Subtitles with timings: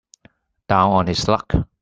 [0.67, 1.53] Down on his luck.